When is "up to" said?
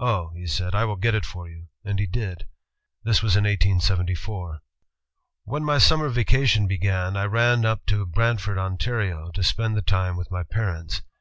7.64-8.04